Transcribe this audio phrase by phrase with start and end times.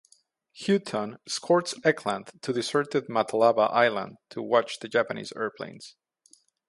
[0.65, 5.95] Houghton escorts Eckland to deserted Matalava Island to watch for Japanese airplanes.